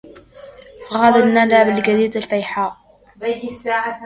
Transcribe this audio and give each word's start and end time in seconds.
غاد 0.91 1.17
الندى 1.17 1.63
بالجيزة 1.63 2.19
الفيحاء 2.19 2.77